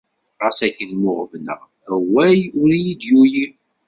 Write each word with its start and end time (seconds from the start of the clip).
Ɣas 0.43 0.59
akken 0.67 0.89
mmuɣbneɣ, 0.95 1.59
awal 1.93 2.39
ur 2.59 2.69
iyi-d-yuli. 2.77 3.45